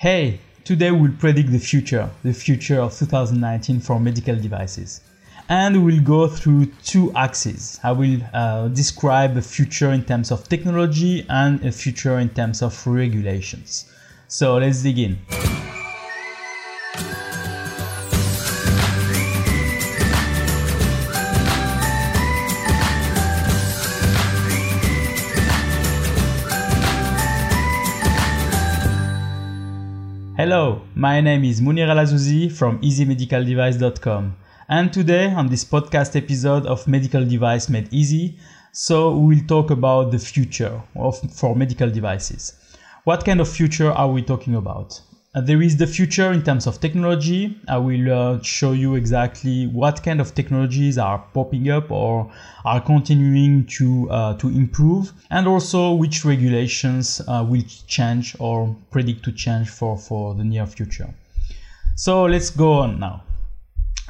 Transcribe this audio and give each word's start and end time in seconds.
Hey, 0.00 0.38
today 0.62 0.92
we'll 0.92 1.10
predict 1.18 1.50
the 1.50 1.58
future, 1.58 2.08
the 2.22 2.32
future 2.32 2.80
of 2.80 2.96
2019 2.96 3.80
for 3.80 3.98
medical 3.98 4.36
devices. 4.36 5.00
And 5.48 5.84
we'll 5.84 6.00
go 6.00 6.28
through 6.28 6.66
two 6.84 7.12
axes. 7.16 7.80
I 7.82 7.90
will 7.90 8.20
uh, 8.32 8.68
describe 8.68 9.36
a 9.36 9.42
future 9.42 9.90
in 9.90 10.04
terms 10.04 10.30
of 10.30 10.48
technology 10.48 11.26
and 11.28 11.66
a 11.66 11.72
future 11.72 12.20
in 12.20 12.28
terms 12.28 12.62
of 12.62 12.86
regulations. 12.86 13.90
So 14.28 14.58
let's 14.58 14.84
dig 14.84 15.00
in. 15.00 15.18
Hello, 30.48 30.80
my 30.94 31.20
name 31.20 31.44
is 31.44 31.60
Monir 31.60 31.90
El 31.90 32.06
from 32.48 32.80
easymedicaldevice.com. 32.80 34.34
And 34.70 34.90
today 34.90 35.26
on 35.26 35.48
this 35.48 35.62
podcast 35.62 36.16
episode 36.16 36.64
of 36.64 36.88
Medical 36.88 37.22
Device 37.22 37.68
Made 37.68 37.92
Easy, 37.92 38.38
so 38.72 39.14
we'll 39.14 39.46
talk 39.46 39.70
about 39.70 40.10
the 40.10 40.18
future 40.18 40.80
of, 40.96 41.18
for 41.34 41.54
medical 41.54 41.90
devices. 41.90 42.54
What 43.04 43.26
kind 43.26 43.42
of 43.42 43.48
future 43.50 43.92
are 43.92 44.08
we 44.08 44.22
talking 44.22 44.54
about? 44.54 44.98
Uh, 45.34 45.42
there 45.42 45.60
is 45.60 45.76
the 45.76 45.86
future 45.86 46.32
in 46.32 46.42
terms 46.42 46.66
of 46.66 46.80
technology. 46.80 47.54
I 47.68 47.76
will 47.76 48.12
uh, 48.12 48.42
show 48.42 48.72
you 48.72 48.94
exactly 48.94 49.66
what 49.66 50.02
kind 50.02 50.22
of 50.22 50.34
technologies 50.34 50.96
are 50.96 51.22
popping 51.34 51.68
up 51.68 51.90
or 51.90 52.32
are 52.64 52.80
continuing 52.80 53.66
to 53.66 54.10
uh, 54.10 54.34
to 54.38 54.48
improve, 54.48 55.12
and 55.30 55.46
also 55.46 55.92
which 55.92 56.24
regulations 56.24 57.20
uh, 57.28 57.44
will 57.46 57.62
change 57.86 58.36
or 58.40 58.74
predict 58.90 59.22
to 59.24 59.32
change 59.32 59.68
for 59.68 59.98
for 59.98 60.34
the 60.34 60.44
near 60.44 60.66
future. 60.66 61.12
So 61.94 62.24
let's 62.24 62.48
go 62.48 62.72
on 62.84 62.98
now. 62.98 63.22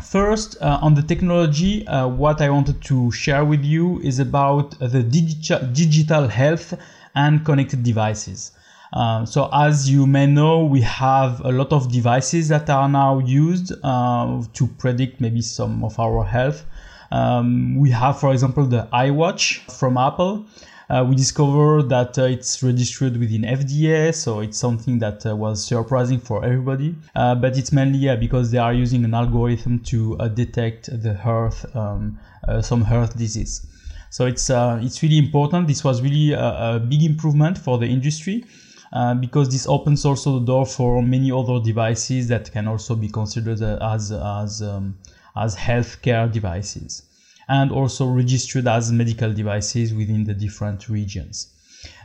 First, 0.05 0.57
uh, 0.63 0.79
on 0.81 0.95
the 0.95 1.03
technology, 1.03 1.85
uh, 1.89 2.07
what 2.07 2.41
I 2.41 2.49
wanted 2.51 2.81
to 2.83 3.11
share 3.11 3.45
with 3.45 3.65
you 3.65 3.99
is 4.03 4.21
about 4.21 4.79
the 4.79 5.03
digi- 5.03 5.75
digital 5.75 6.29
health 6.29 6.75
and 7.17 7.45
connected 7.45 7.83
devices. 7.83 8.53
Um, 8.93 9.27
so 9.27 9.51
as 9.53 9.91
you 9.91 10.07
may 10.07 10.27
know, 10.27 10.65
we 10.65 10.81
have 10.81 11.41
a 11.45 11.53
lot 11.53 11.73
of 11.73 11.93
devices 11.93 12.49
that 12.49 12.71
are 12.71 12.89
now 12.89 13.19
used 13.19 13.73
uh, 13.83 14.43
to 14.55 14.67
predict 14.67 15.21
maybe 15.21 15.43
some 15.43 15.85
of 15.85 15.99
our 15.99 16.25
health. 16.25 16.65
Um, 17.11 17.77
we 17.77 17.91
have, 17.91 18.19
for 18.19 18.33
example, 18.33 18.65
the 18.65 18.89
iWatch 18.93 19.71
from 19.71 19.97
Apple. 19.97 20.47
Uh, 20.91 21.05
we 21.07 21.15
discovered 21.15 21.91
that 21.91 22.19
uh, 22.19 22.23
it's 22.23 22.63
registered 22.63 23.15
within 23.19 23.43
FDA, 23.43 24.15
so 24.15 24.41
it's 24.41 24.57
something 24.57 24.99
that 24.99 25.25
uh, 25.27 25.37
was 25.37 25.63
surprising 25.63 26.19
for 26.19 26.43
everybody. 26.43 26.95
Uh, 27.15 27.35
but 27.35 27.59
it's 27.59 27.73
mainly 27.73 28.15
because 28.17 28.51
they 28.51 28.59
are 28.59 28.73
using 28.73 29.05
an 29.05 29.13
algorithm 29.13 29.81
to 29.81 30.17
uh, 30.19 30.29
detect 30.29 30.89
the 31.03 31.15
heart, 31.15 31.63
um, 31.75 32.19
some 32.63 32.83
heart 32.83 33.15
disease. 33.17 33.67
So 34.11 34.25
it's 34.25 34.49
it's 34.49 35.03
really 35.03 35.19
important. 35.19 35.69
This 35.69 35.85
was 35.85 36.01
really 36.01 36.33
a, 36.33 36.77
a 36.77 36.81
big 36.81 37.03
improvement 37.03 37.59
for 37.59 37.77
the 37.77 37.87
industry. 37.87 38.47
Uh, 38.93 39.15
because 39.15 39.51
this 39.51 39.67
opens 39.67 40.05
also 40.05 40.39
the 40.39 40.47
door 40.47 40.65
for 40.65 41.03
many 41.03 41.31
other 41.31 41.61
devices 41.61 42.29
that 42.29 42.51
can 42.51 42.67
also 42.67 42.95
be 42.95 43.09
considered 43.09 43.61
as 43.61 44.11
as 44.13 44.63
um, 44.63 44.97
as 45.37 45.55
healthcare 45.57 46.31
devices 46.31 47.03
and 47.49 47.71
also 47.71 48.07
registered 48.07 48.67
as 48.67 48.91
medical 48.93 49.33
devices 49.33 49.95
within 49.95 50.25
the 50.25 50.35
different 50.35 50.89
regions. 50.89 51.49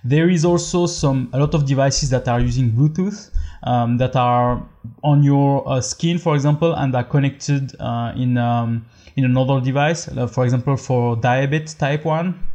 There 0.03 0.29
is 0.29 0.45
also 0.45 0.85
some 0.85 1.29
a 1.33 1.39
lot 1.39 1.53
of 1.53 1.65
devices 1.65 2.09
that 2.09 2.27
are 2.27 2.39
using 2.39 2.71
Bluetooth 2.71 3.31
um, 3.63 3.97
that 3.97 4.15
are 4.15 4.65
on 5.03 5.23
your 5.23 5.67
uh, 5.67 5.81
skin, 5.81 6.17
for 6.17 6.35
example, 6.35 6.73
and 6.73 6.93
are 6.95 7.03
connected 7.03 7.75
uh, 7.79 8.13
in 8.15 8.37
um, 8.37 8.85
in 9.15 9.25
another 9.25 9.59
device. 9.61 10.07
Uh, 10.07 10.27
for 10.27 10.43
example, 10.43 10.77
for 10.77 11.15
diabetes 11.15 11.73
type 11.73 12.05
one, 12.05 12.45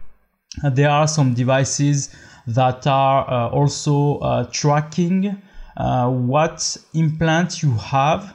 uh, 0.63 0.71
there 0.71 0.91
are 0.91 1.09
some 1.09 1.35
devices 1.35 2.11
that 2.49 2.87
are 2.87 3.29
uh, 3.31 3.49
also 3.51 4.19
uh, 4.19 4.45
tracking 4.51 5.41
uh, 5.77 6.11
what 6.11 6.77
implant 6.95 7.63
you 7.63 7.73
have, 7.77 8.35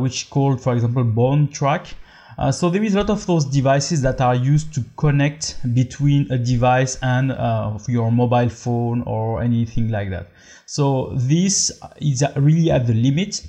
which 0.00 0.28
called, 0.30 0.60
for 0.60 0.74
example, 0.74 1.04
BoneTrack. 1.04 1.94
Uh, 2.38 2.50
so 2.50 2.70
there 2.70 2.82
is 2.82 2.94
a 2.94 2.96
lot 2.96 3.10
of 3.10 3.26
those 3.26 3.44
devices 3.44 4.00
that 4.00 4.18
are 4.22 4.34
used 4.34 4.72
to 4.72 4.82
connect 4.96 5.56
between 5.74 6.26
a 6.32 6.38
device 6.38 6.96
and 7.02 7.32
uh, 7.32 7.78
your 7.86 8.10
mobile 8.10 8.48
phone 8.48 9.02
or 9.02 9.42
anything 9.42 9.90
like 9.90 10.08
that. 10.08 10.28
So 10.64 11.12
this 11.16 11.70
is 12.00 12.24
really 12.36 12.70
at 12.70 12.86
the 12.86 12.94
limit 12.94 13.46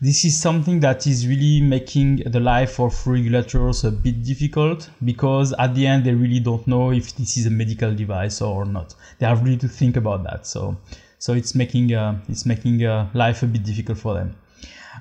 this 0.00 0.24
is 0.24 0.40
something 0.40 0.78
that 0.80 1.06
is 1.08 1.26
really 1.26 1.60
making 1.60 2.16
the 2.26 2.38
life 2.38 2.78
of 2.78 2.94
regulators 3.04 3.82
a 3.84 3.90
bit 3.90 4.22
difficult 4.22 4.90
because 5.04 5.52
at 5.58 5.74
the 5.74 5.86
end 5.86 6.04
they 6.04 6.14
really 6.14 6.38
don't 6.38 6.64
know 6.68 6.92
if 6.92 7.16
this 7.16 7.36
is 7.36 7.46
a 7.46 7.50
medical 7.50 7.92
device 7.92 8.40
or 8.40 8.64
not. 8.64 8.94
They 9.18 9.26
have 9.26 9.42
really 9.42 9.56
to 9.56 9.68
think 9.68 9.96
about 9.96 10.22
that. 10.22 10.46
So, 10.46 10.76
so 11.18 11.32
it's 11.32 11.56
making 11.56 11.94
uh, 11.94 12.20
it's 12.28 12.46
making 12.46 12.84
uh, 12.84 13.08
life 13.12 13.42
a 13.42 13.46
bit 13.46 13.64
difficult 13.64 13.98
for 13.98 14.14
them. 14.14 14.36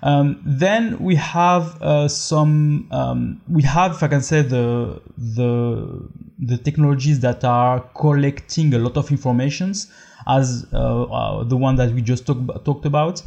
Um, 0.01 0.41
then 0.45 0.97
we 0.99 1.15
have 1.15 1.79
uh, 1.81 2.07
some 2.07 2.87
um, 2.91 3.41
we 3.47 3.61
have, 3.63 3.91
if 3.91 4.03
I 4.03 4.07
can 4.07 4.21
say, 4.21 4.41
the 4.41 4.99
the 5.15 6.09
the 6.39 6.57
technologies 6.57 7.19
that 7.19 7.43
are 7.43 7.81
collecting 7.95 8.73
a 8.73 8.79
lot 8.79 8.97
of 8.97 9.11
informations 9.11 9.91
as 10.27 10.65
uh, 10.73 11.03
uh, 11.03 11.43
the 11.43 11.55
one 11.55 11.75
that 11.75 11.93
we 11.93 12.01
just 12.01 12.25
talk, 12.25 12.65
talked 12.65 12.85
about 12.85 13.21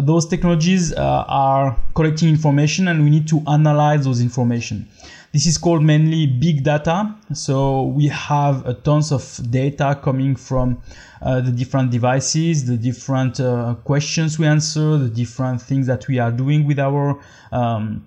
those 0.00 0.26
technologies 0.26 0.92
uh, 0.92 1.24
are 1.28 1.76
collecting 1.94 2.28
information 2.28 2.88
and 2.88 3.04
we 3.04 3.10
need 3.10 3.28
to 3.28 3.42
analyze 3.46 4.04
those 4.04 4.20
information. 4.20 4.88
This 5.32 5.46
is 5.46 5.56
called 5.56 5.82
mainly 5.82 6.26
big 6.26 6.62
data. 6.62 7.14
So 7.32 7.84
we 7.84 8.08
have 8.08 8.66
a 8.66 8.74
tons 8.74 9.12
of 9.12 9.40
data 9.50 9.98
coming 10.02 10.36
from 10.36 10.82
uh, 11.22 11.40
the 11.40 11.50
different 11.50 11.90
devices, 11.90 12.66
the 12.66 12.76
different 12.76 13.40
uh, 13.40 13.76
questions 13.84 14.38
we 14.38 14.46
answer, 14.46 14.98
the 14.98 15.08
different 15.08 15.62
things 15.62 15.86
that 15.86 16.06
we 16.08 16.18
are 16.18 16.30
doing 16.30 16.66
with 16.66 16.78
our 16.78 17.18
um, 17.50 18.06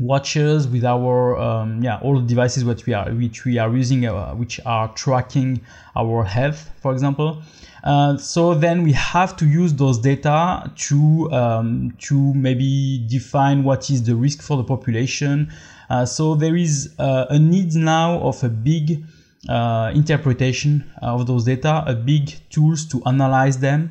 watches, 0.00 0.66
with 0.66 0.84
our 0.84 1.38
um, 1.38 1.82
yeah 1.82 1.98
all 2.00 2.18
the 2.18 2.26
devices 2.26 2.64
which 2.64 2.86
we 2.86 2.94
are 2.94 3.10
which 3.12 3.44
we 3.44 3.58
are 3.58 3.74
using, 3.74 4.06
uh, 4.06 4.32
which 4.34 4.58
are 4.64 4.88
tracking 4.94 5.60
our 5.94 6.24
health, 6.24 6.70
for 6.80 6.92
example. 6.92 7.42
Uh, 7.84 8.16
so 8.16 8.54
then 8.54 8.82
we 8.82 8.92
have 8.92 9.36
to 9.36 9.46
use 9.46 9.74
those 9.74 9.98
data 9.98 10.70
to 10.76 11.30
um, 11.32 11.92
to 11.98 12.32
maybe 12.34 13.04
define 13.08 13.64
what 13.64 13.90
is 13.90 14.02
the 14.04 14.14
risk 14.14 14.40
for 14.40 14.56
the 14.56 14.64
population. 14.64 15.52
Uh, 15.90 16.06
so 16.06 16.34
there 16.34 16.56
is 16.56 16.94
uh, 16.98 17.26
a 17.30 17.38
need 17.38 17.74
now 17.74 18.18
of 18.20 18.42
a 18.44 18.48
big 18.48 19.04
uh, 19.48 19.90
interpretation 19.94 20.88
of 21.02 21.26
those 21.26 21.44
data, 21.44 21.82
a 21.86 21.94
big 21.94 22.32
tools 22.50 22.86
to 22.86 23.02
analyze 23.04 23.58
them. 23.58 23.90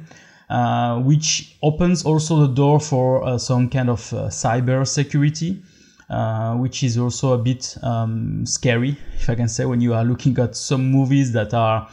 Uh, 0.50 1.00
which 1.00 1.56
opens 1.64 2.04
also 2.04 2.46
the 2.46 2.54
door 2.54 2.78
for 2.78 3.40
some 3.40 3.70
kind 3.70 3.90
of 3.90 4.02
cyber 4.30 4.86
security. 4.86 5.62
Uh, 6.10 6.58
which 6.58 6.84
is 6.84 6.98
also 6.98 7.32
a 7.32 7.38
bit 7.38 7.78
um, 7.84 8.46
scary, 8.46 8.98
if 9.16 9.30
I 9.30 9.36
can 9.36 9.48
say, 9.48 9.64
when 9.64 9.80
you 9.80 9.94
are 9.94 10.04
looking 10.04 10.38
at 10.40 10.58
some 10.58 10.92
movies 10.92 11.32
that 11.32 11.54
are 11.54 11.88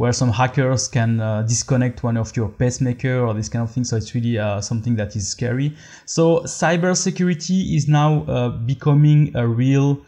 where 0.00 0.14
some 0.14 0.30
hackers 0.30 0.88
can 0.88 1.20
uh, 1.20 1.42
disconnect 1.42 2.02
one 2.02 2.16
of 2.16 2.34
your 2.34 2.48
pacemaker 2.48 3.20
or 3.20 3.34
this 3.34 3.50
kind 3.50 3.62
of 3.62 3.70
thing. 3.70 3.84
So 3.84 3.98
it's 3.98 4.14
really 4.14 4.38
uh, 4.38 4.62
something 4.62 4.96
that 4.96 5.14
is 5.14 5.28
scary. 5.28 5.76
So 6.06 6.40
cybersecurity 6.44 7.76
is 7.76 7.86
now 7.86 8.24
uh, 8.24 8.48
becoming 8.48 9.36
a 9.36 9.46
real 9.46 10.00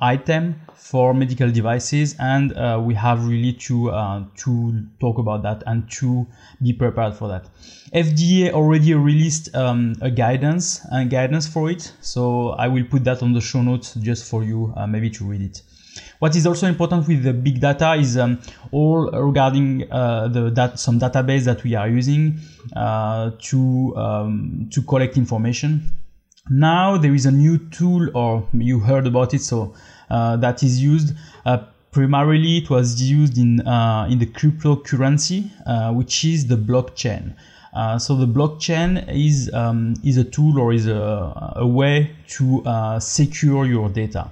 item 0.00 0.54
for 0.76 1.12
medical 1.14 1.50
devices, 1.50 2.14
and 2.20 2.52
uh, 2.52 2.80
we 2.80 2.94
have 2.94 3.26
really 3.26 3.52
to 3.66 3.90
uh, 3.90 4.22
to 4.36 4.84
talk 5.00 5.18
about 5.18 5.42
that 5.42 5.64
and 5.66 5.90
to 5.98 6.28
be 6.62 6.72
prepared 6.72 7.16
for 7.16 7.26
that. 7.26 7.46
FDA 7.92 8.52
already 8.52 8.94
released 8.94 9.52
um, 9.56 9.96
a 10.00 10.12
guidance 10.12 10.80
and 10.92 11.10
guidance 11.10 11.48
for 11.48 11.68
it, 11.68 11.92
so 12.00 12.50
I 12.50 12.68
will 12.68 12.84
put 12.84 13.02
that 13.02 13.20
on 13.20 13.32
the 13.32 13.40
show 13.40 13.62
notes 13.62 13.94
just 13.94 14.30
for 14.30 14.44
you, 14.44 14.72
uh, 14.76 14.86
maybe 14.86 15.10
to 15.10 15.24
read 15.24 15.42
it. 15.42 15.62
What 16.20 16.36
is 16.36 16.46
also 16.46 16.66
important 16.66 17.08
with 17.08 17.22
the 17.22 17.32
big 17.32 17.60
data 17.60 17.94
is 17.94 18.18
um, 18.18 18.38
all 18.72 19.10
regarding 19.10 19.90
uh, 19.90 20.28
the 20.28 20.76
some 20.76 21.00
database 21.00 21.44
that 21.44 21.64
we 21.64 21.74
are 21.74 21.88
using 21.88 22.38
uh, 22.76 23.30
to 23.38 23.96
um, 23.96 24.68
to 24.70 24.82
collect 24.82 25.16
information. 25.16 25.90
Now 26.50 26.98
there 26.98 27.14
is 27.14 27.26
a 27.26 27.30
new 27.30 27.58
tool, 27.70 28.08
or 28.14 28.46
you 28.52 28.80
heard 28.80 29.06
about 29.06 29.34
it, 29.34 29.40
so 29.42 29.74
uh, 30.10 30.36
that 30.36 30.62
is 30.62 30.82
used. 30.82 31.14
Uh, 31.46 31.64
primarily, 31.92 32.58
it 32.58 32.68
was 32.68 33.00
used 33.00 33.38
in 33.38 33.66
uh, 33.66 34.06
in 34.10 34.18
the 34.18 34.26
cryptocurrency, 34.26 35.50
uh, 35.66 35.92
which 35.92 36.24
is 36.24 36.46
the 36.46 36.56
blockchain. 36.56 37.34
so 37.98 38.16
the 38.16 38.26
blockchain 38.26 39.06
is 39.08 39.50
um, 39.54 39.94
is 40.04 40.16
a 40.16 40.24
tool 40.24 40.58
or 40.58 40.72
is 40.72 40.86
a, 40.86 41.54
a 41.56 41.66
way 41.66 42.10
to 42.28 42.62
secure 42.98 43.64
your 43.64 43.88
data. 43.88 44.30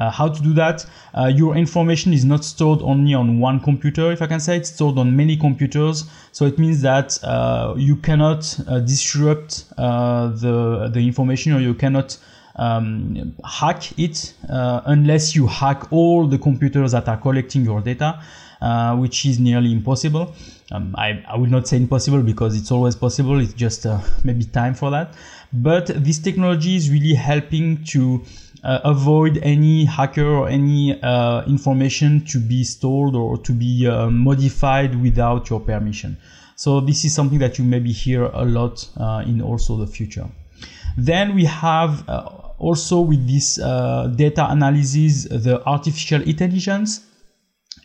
Uh, 0.00 0.10
how 0.10 0.28
to 0.28 0.42
do 0.42 0.54
that? 0.54 0.86
Uh, 1.14 1.26
your 1.26 1.54
information 1.56 2.12
is 2.12 2.24
not 2.24 2.42
stored 2.42 2.80
only 2.80 3.12
on 3.12 3.38
one 3.38 3.60
computer, 3.60 4.10
if 4.10 4.22
I 4.22 4.26
can 4.26 4.40
say. 4.40 4.56
It's 4.56 4.70
stored 4.70 4.96
on 4.96 5.14
many 5.14 5.36
computers. 5.36 6.04
So 6.32 6.46
it 6.46 6.58
means 6.58 6.80
that 6.80 7.22
uh, 7.22 7.74
you 7.76 7.96
cannot 7.96 8.58
uh, 8.66 8.80
disrupt 8.80 9.66
uh, 9.76 10.28
the 10.28 10.90
the 10.92 11.00
information, 11.06 11.52
or 11.52 11.60
you 11.60 11.74
cannot 11.74 12.16
um, 12.56 13.34
hack 13.44 13.98
it 13.98 14.34
unless 14.48 15.36
you 15.36 15.46
hack 15.46 15.92
all 15.92 16.26
the 16.26 16.38
computers 16.38 16.92
that 16.92 17.06
are 17.06 17.18
collecting 17.18 17.64
your 17.64 17.80
data, 17.82 18.20
uh, 18.60 18.96
which 18.96 19.26
is 19.26 19.38
nearly 19.38 19.72
impossible. 19.72 20.34
Um, 20.72 20.94
I, 20.96 21.24
I 21.26 21.36
would 21.36 21.50
not 21.50 21.66
say 21.66 21.78
impossible 21.78 22.22
because 22.22 22.56
it's 22.56 22.70
always 22.70 22.94
possible. 22.94 23.40
It's 23.40 23.54
just 23.54 23.86
uh, 23.86 24.00
maybe 24.24 24.44
time 24.44 24.74
for 24.74 24.90
that. 24.90 25.14
But 25.52 25.86
this 25.86 26.18
technology 26.18 26.76
is 26.76 26.90
really 26.90 27.14
helping 27.14 27.84
to 27.86 28.22
uh, 28.62 28.80
avoid 28.84 29.38
any 29.42 29.84
hacker 29.84 30.26
or 30.26 30.48
any 30.48 31.00
uh, 31.02 31.44
information 31.46 32.24
to 32.26 32.38
be 32.38 32.64
stored 32.64 33.14
or 33.14 33.38
to 33.38 33.52
be 33.52 33.86
uh, 33.86 34.10
modified 34.10 35.00
without 35.00 35.48
your 35.50 35.60
permission. 35.60 36.16
So 36.56 36.80
this 36.80 37.04
is 37.04 37.14
something 37.14 37.38
that 37.38 37.58
you 37.58 37.64
maybe 37.64 37.90
hear 37.90 38.24
a 38.24 38.44
lot 38.44 38.86
uh, 38.98 39.24
in 39.26 39.40
also 39.40 39.76
the 39.76 39.86
future. 39.86 40.28
Then 40.96 41.34
we 41.34 41.44
have 41.46 42.06
uh, 42.08 42.28
also 42.58 43.00
with 43.00 43.26
this 43.26 43.58
uh, 43.58 44.12
data 44.14 44.46
analysis, 44.50 45.24
the 45.24 45.62
artificial 45.66 46.22
intelligence, 46.22 47.06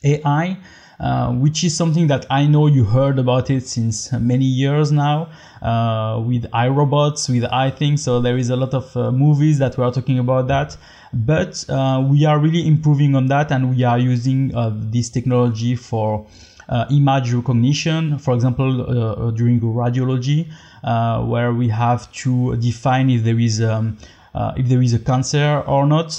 AI, 0.03 0.57
uh, 0.97 1.29
which 1.33 1.63
is 1.65 1.75
something 1.75 2.07
that 2.07 2.25
I 2.29 2.45
know 2.47 2.67
you 2.67 2.85
heard 2.85 3.19
about 3.19 3.49
it 3.49 3.67
since 3.67 4.13
many 4.13 4.45
years 4.45 4.93
now 4.93 5.29
uh, 5.61 6.21
with 6.25 6.43
iRobots, 6.51 7.27
with 7.29 7.43
iThings. 7.51 7.99
So 7.99 8.21
there 8.21 8.37
is 8.37 8.49
a 8.49 8.55
lot 8.55 8.73
of 8.73 8.95
uh, 8.95 9.11
movies 9.11 9.59
that 9.59 9.77
we 9.77 9.83
are 9.83 9.91
talking 9.91 10.19
about 10.19 10.47
that. 10.47 10.77
But 11.11 11.65
uh, 11.69 12.05
we 12.09 12.25
are 12.25 12.39
really 12.39 12.65
improving 12.65 13.13
on 13.13 13.27
that 13.27 13.51
and 13.51 13.75
we 13.75 13.83
are 13.83 13.99
using 13.99 14.55
uh, 14.55 14.71
this 14.73 15.09
technology 15.09 15.75
for 15.75 16.25
uh, 16.69 16.85
image 16.89 17.33
recognition, 17.33 18.17
for 18.17 18.33
example, 18.33 19.31
during 19.31 19.59
radiology, 19.59 20.49
where 21.27 21.53
we 21.53 21.67
have 21.67 22.11
to 22.13 22.55
define 22.55 23.09
if 23.09 23.23
there 23.23 23.39
is 23.39 23.61
um, 23.61 23.97
if 24.57 24.67
there 24.67 24.81
is 24.81 24.93
a 24.93 24.99
cancer 24.99 25.61
or 25.67 25.85
not. 25.85 26.11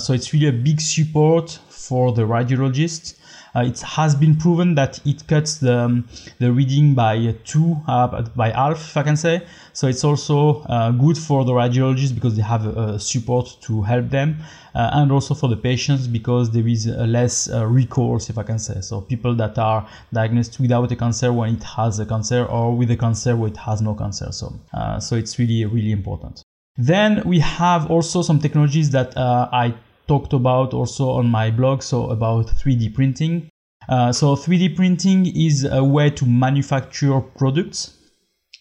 so 0.00 0.12
it's 0.12 0.32
really 0.32 0.46
a 0.46 0.52
big 0.52 0.80
support 0.80 1.58
for 1.68 2.12
the 2.12 2.22
radiologists 2.22 3.19
uh, 3.54 3.60
it 3.60 3.80
has 3.80 4.14
been 4.14 4.36
proven 4.36 4.74
that 4.74 5.00
it 5.06 5.26
cuts 5.26 5.58
the, 5.58 5.76
um, 5.78 6.08
the 6.38 6.52
reading 6.52 6.94
by 6.94 7.34
two, 7.44 7.76
uh, 7.88 8.22
by 8.36 8.50
half, 8.50 8.76
if 8.76 8.96
I 8.96 9.02
can 9.02 9.16
say. 9.16 9.42
So 9.72 9.88
it's 9.88 10.04
also 10.04 10.62
uh, 10.62 10.90
good 10.92 11.18
for 11.18 11.44
the 11.44 11.52
radiologists 11.52 12.14
because 12.14 12.36
they 12.36 12.42
have 12.42 12.66
uh, 12.66 12.98
support 12.98 13.56
to 13.62 13.82
help 13.82 14.10
them, 14.10 14.38
uh, 14.74 14.90
and 14.94 15.10
also 15.10 15.34
for 15.34 15.48
the 15.48 15.56
patients 15.56 16.06
because 16.06 16.50
there 16.50 16.66
is 16.66 16.86
less 16.86 17.50
uh, 17.50 17.66
recourse, 17.66 18.30
if 18.30 18.38
I 18.38 18.42
can 18.42 18.58
say. 18.58 18.80
So 18.80 19.00
people 19.00 19.34
that 19.36 19.58
are 19.58 19.88
diagnosed 20.12 20.60
without 20.60 20.90
a 20.92 20.96
cancer 20.96 21.32
when 21.32 21.54
it 21.54 21.62
has 21.62 21.98
a 21.98 22.06
cancer, 22.06 22.44
or 22.44 22.76
with 22.76 22.90
a 22.90 22.96
cancer 22.96 23.36
when 23.36 23.52
it 23.52 23.56
has 23.56 23.80
no 23.82 23.94
cancer. 23.94 24.32
So 24.32 24.54
so 25.00 25.16
it's 25.16 25.38
really 25.38 25.64
really 25.64 25.92
important. 25.92 26.42
Then 26.76 27.22
we 27.24 27.40
have 27.40 27.90
also 27.90 28.22
some 28.22 28.38
technologies 28.38 28.90
that 28.90 29.16
I 29.16 29.74
talked 30.10 30.32
about 30.32 30.74
also 30.74 31.08
on 31.10 31.28
my 31.28 31.52
blog, 31.52 31.84
so 31.84 32.10
about 32.10 32.46
3D 32.48 32.92
printing. 32.92 33.48
Uh, 33.88 34.10
so 34.12 34.34
3D 34.34 34.74
printing 34.74 35.24
is 35.36 35.62
a 35.64 35.84
way 35.84 36.10
to 36.10 36.26
manufacture 36.26 37.20
products. 37.20 37.96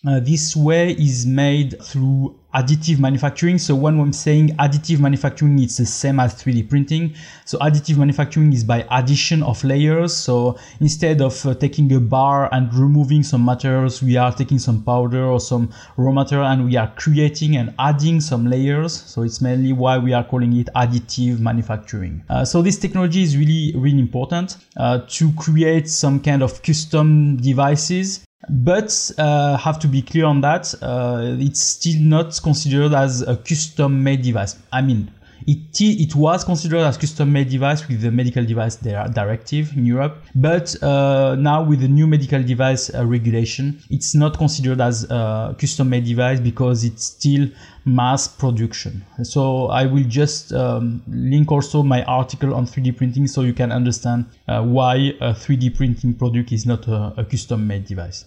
Uh, 0.08 0.18
this 0.22 0.56
way 0.56 0.92
is 0.92 1.26
made 1.26 1.76
through 1.84 2.34
additive 2.56 3.00
manufacturing. 3.00 3.58
So 3.58 3.76
when 3.76 4.00
I'm 4.00 4.14
saying 4.14 4.56
additive 4.56 5.02
manufacturing, 5.02 5.60
it's 5.60 5.76
the 5.76 5.86
same 5.86 6.22
as 6.22 6.36
3D 6.36 6.70
printing. 6.70 7.16
So 7.44 7.60
additive 7.60 7.98
manufacturing 7.98 8.54
is 8.54 8.64
by 8.64 8.88
addition 8.92 9.44
of 9.44 9.62
layers. 9.62 10.16
So 10.16 10.58
instead 10.80 11.22
of 11.22 11.46
uh, 11.46 11.54
taking 11.54 11.92
a 11.92 12.00
bar 12.00 12.48
and 12.54 12.74
removing 12.74 13.24
some 13.24 13.44
materials, 13.44 14.02
we 14.02 14.16
are 14.16 14.34
taking 14.34 14.58
some 14.58 14.84
powder 14.84 15.26
or 15.26 15.42
some 15.42 15.70
raw 15.98 16.14
material 16.14 16.48
and 16.48 16.64
we 16.64 16.78
are 16.78 16.94
creating 16.96 17.58
and 17.58 17.76
adding 17.78 18.22
some 18.22 18.50
layers. 18.50 18.94
So 18.94 19.24
it's 19.24 19.42
mainly 19.42 19.74
why 19.74 19.98
we 19.98 20.14
are 20.14 20.24
calling 20.24 20.56
it 20.56 20.70
additive 20.78 21.40
manufacturing. 21.40 22.24
Uh, 22.30 22.46
so 22.46 22.62
this 22.62 22.78
technology 22.78 23.22
is 23.22 23.36
really, 23.36 23.74
really 23.76 24.00
important 24.00 24.56
uh, 24.78 25.02
to 25.10 25.34
create 25.34 25.90
some 25.90 26.22
kind 26.22 26.42
of 26.42 26.64
custom 26.64 27.36
devices 27.36 28.24
but 28.48 29.12
uh, 29.18 29.58
have 29.58 29.80
to 29.80 29.88
be 29.88 30.02
clear 30.02 30.26
on 30.26 30.42
that 30.42 30.74
uh, 30.82 31.36
it's 31.40 31.60
still 31.60 32.00
not 32.00 32.40
considered 32.42 32.94
as 32.94 33.22
a 33.22 33.36
custom 33.36 34.04
made 34.04 34.22
device. 34.22 34.56
I 34.72 34.82
mean 34.82 35.12
it, 35.50 35.82
it 35.82 36.16
was 36.16 36.44
considered 36.44 36.80
as 36.80 36.98
custom 36.98 37.32
made 37.34 37.50
device 37.50 37.88
with 37.88 38.02
the 38.02 38.12
medical 38.12 38.46
device 38.46 38.76
directive 38.76 39.76
in 39.76 39.86
Europe, 39.86 40.24
but 40.36 40.82
uh, 40.84 41.36
now 41.40 41.64
with 41.64 41.82
the 41.82 41.88
new 41.88 42.06
medical 42.06 42.44
device 42.44 42.94
uh, 42.94 43.06
regulation, 43.06 43.82
it's 43.90 44.14
not 44.14 44.38
considered 44.38 44.80
as 44.80 45.06
a 45.10 45.56
custom 45.60 45.90
made 45.90 46.06
device 46.06 46.40
because 46.40 46.84
it's 46.84 47.04
still 47.04 47.48
mass 47.86 48.28
production. 48.28 49.04
So 49.24 49.68
I 49.68 49.86
will 49.88 50.04
just 50.04 50.54
um, 50.54 51.02
link 51.08 51.52
also 51.52 51.82
my 51.82 52.04
article 52.04 52.54
on 52.54 52.66
3D 52.66 52.96
printing 52.98 53.26
so 53.26 53.42
you 53.42 53.54
can 53.54 53.72
understand 53.72 54.26
uh, 54.48 54.62
why 54.62 54.96
a 55.20 55.34
3D 55.34 55.76
printing 55.76 56.14
product 56.14 56.52
is 56.52 56.66
not 56.66 56.88
a, 56.88 57.14
a 57.18 57.26
custom 57.26 57.66
made 57.66 57.86
device. 57.86 58.26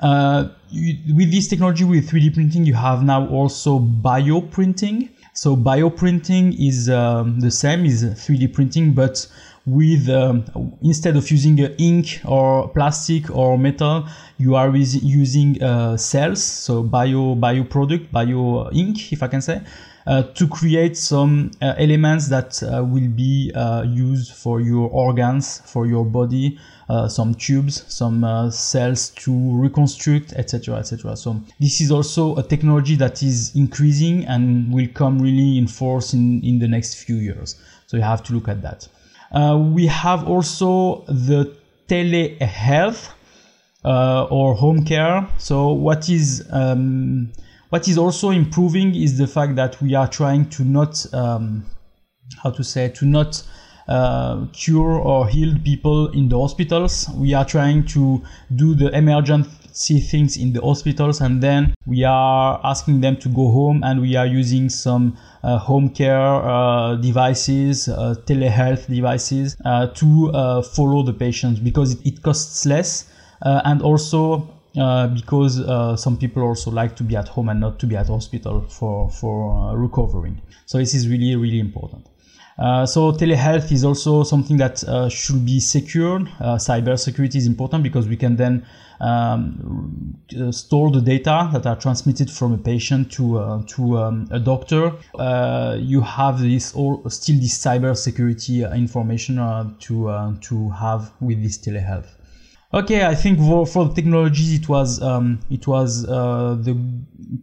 Uh, 0.00 0.48
you, 0.68 1.14
with 1.14 1.30
this 1.30 1.46
technology 1.46 1.84
with 1.84 2.10
3D 2.10 2.34
printing, 2.34 2.66
you 2.66 2.74
have 2.74 3.04
now 3.04 3.26
also 3.28 3.78
bioprinting. 3.78 5.08
So 5.34 5.56
bioprinting 5.56 6.54
is 6.58 6.90
um, 6.90 7.40
the 7.40 7.50
same 7.50 7.86
as 7.86 8.04
3D 8.04 8.52
printing, 8.52 8.92
but 8.92 9.26
with 9.64 10.08
um, 10.10 10.44
instead 10.82 11.16
of 11.16 11.30
using 11.30 11.58
ink 11.58 12.20
or 12.26 12.68
plastic 12.68 13.34
or 13.34 13.56
metal, 13.56 14.06
you 14.36 14.54
are 14.56 14.74
using 14.76 15.62
uh, 15.62 15.96
cells, 15.96 16.42
so 16.42 16.82
bio 16.82 17.34
bio 17.34 17.64
product, 17.64 18.12
bio 18.12 18.68
ink, 18.72 19.12
if 19.12 19.22
I 19.22 19.28
can 19.28 19.40
say, 19.40 19.62
uh, 20.06 20.24
to 20.34 20.48
create 20.48 20.98
some 20.98 21.50
uh, 21.62 21.74
elements 21.78 22.28
that 22.28 22.62
uh, 22.62 22.84
will 22.84 23.08
be 23.08 23.52
uh, 23.54 23.82
used 23.82 24.34
for 24.34 24.60
your 24.60 24.90
organs, 24.90 25.62
for 25.64 25.86
your 25.86 26.04
body, 26.04 26.58
uh, 26.92 27.08
some 27.08 27.34
tubes, 27.34 27.84
some 27.88 28.22
uh, 28.22 28.50
cells 28.50 29.08
to 29.10 29.32
reconstruct, 29.32 30.34
etc., 30.34 30.76
etc. 30.76 31.16
So 31.16 31.40
this 31.58 31.80
is 31.80 31.90
also 31.90 32.36
a 32.36 32.42
technology 32.42 32.96
that 32.96 33.22
is 33.22 33.56
increasing 33.56 34.26
and 34.26 34.70
will 34.70 34.88
come 34.92 35.18
really 35.18 35.56
in 35.56 35.66
force 35.66 36.12
in, 36.12 36.42
in 36.44 36.58
the 36.58 36.68
next 36.68 36.96
few 36.96 37.16
years. 37.16 37.58
So 37.86 37.96
you 37.96 38.02
have 38.02 38.22
to 38.24 38.34
look 38.34 38.46
at 38.46 38.60
that. 38.60 38.88
Uh, 39.32 39.56
we 39.56 39.86
have 39.86 40.28
also 40.28 41.04
the 41.08 41.56
telehealth 41.88 43.08
uh, 43.86 44.24
or 44.24 44.54
home 44.54 44.84
care. 44.84 45.26
So 45.38 45.72
what 45.72 46.10
is 46.10 46.46
um, 46.50 47.32
what 47.70 47.88
is 47.88 47.96
also 47.96 48.32
improving 48.32 48.94
is 48.94 49.16
the 49.16 49.26
fact 49.26 49.56
that 49.56 49.80
we 49.80 49.94
are 49.94 50.08
trying 50.08 50.50
to 50.50 50.62
not 50.62 51.06
um, 51.14 51.64
how 52.42 52.50
to 52.50 52.62
say 52.62 52.90
to 52.90 53.06
not 53.06 53.42
uh, 53.88 54.46
cure 54.52 54.98
or 54.98 55.28
heal 55.28 55.56
people 55.64 56.08
in 56.12 56.28
the 56.28 56.38
hospitals. 56.38 57.08
We 57.14 57.34
are 57.34 57.44
trying 57.44 57.86
to 57.86 58.22
do 58.54 58.74
the 58.74 58.96
emergency 58.96 60.00
things 60.00 60.36
in 60.36 60.52
the 60.52 60.60
hospitals 60.60 61.20
and 61.20 61.42
then 61.42 61.74
we 61.86 62.04
are 62.04 62.60
asking 62.62 63.00
them 63.00 63.16
to 63.16 63.28
go 63.28 63.50
home 63.50 63.82
and 63.82 64.00
we 64.00 64.16
are 64.16 64.26
using 64.26 64.68
some 64.68 65.16
uh, 65.42 65.58
home 65.58 65.88
care 65.88 66.20
uh, 66.20 66.94
devices, 66.96 67.88
uh, 67.88 68.14
telehealth 68.26 68.86
devices 68.86 69.56
uh, 69.64 69.86
to 69.88 70.30
uh, 70.30 70.62
follow 70.62 71.02
the 71.02 71.12
patients 71.12 71.58
because 71.58 71.94
it, 71.94 72.06
it 72.06 72.22
costs 72.22 72.66
less 72.66 73.10
and 73.44 73.82
also 73.82 74.48
because 75.14 75.56
some 76.00 76.16
people 76.16 76.42
also 76.42 76.70
like 76.70 76.96
to 76.96 77.02
be 77.02 77.16
at 77.16 77.28
home 77.28 77.48
and 77.48 77.60
not 77.60 77.78
to 77.78 77.86
be 77.86 77.96
at 77.96 78.06
hospital 78.06 78.64
for 78.68 79.10
for 79.10 79.76
recovering. 79.76 80.40
So 80.64 80.78
this 80.78 80.94
is 80.94 81.08
really 81.08 81.34
really 81.36 81.58
important. 81.58 82.06
Uh, 82.58 82.84
so 82.84 83.12
telehealth 83.12 83.72
is 83.72 83.84
also 83.84 84.22
something 84.22 84.56
that 84.58 84.84
uh, 84.84 85.08
should 85.08 85.44
be 85.44 85.58
secured. 85.58 86.28
Uh, 86.40 86.56
cyber 86.56 86.98
security 86.98 87.38
is 87.38 87.46
important 87.46 87.82
because 87.82 88.06
we 88.06 88.16
can 88.16 88.36
then 88.36 88.64
um, 89.00 90.16
uh, 90.38 90.52
store 90.52 90.90
the 90.90 91.00
data 91.00 91.48
that 91.52 91.66
are 91.66 91.76
transmitted 91.76 92.30
from 92.30 92.52
a 92.52 92.58
patient 92.58 93.10
to 93.10 93.38
uh, 93.38 93.62
to 93.66 93.98
um, 93.98 94.28
a 94.30 94.38
doctor. 94.38 94.92
you 95.78 96.00
have 96.02 96.40
this 96.40 96.74
all 96.74 97.02
still 97.08 97.40
this 97.40 97.58
cyber 97.58 97.96
security 97.96 98.62
information 98.62 99.36
to 99.80 100.38
to 100.40 100.70
have 100.70 101.12
with 101.20 101.42
this 101.42 101.58
telehealth. 101.58 102.06
Okay, 102.74 103.04
I 103.04 103.14
think 103.14 103.38
for, 103.38 103.66
for 103.66 103.84
the 103.84 103.94
technologies, 103.94 104.54
it 104.54 104.66
was 104.68 105.02
um, 105.02 105.40
it 105.50 105.66
was 105.66 106.02
the 106.04 106.78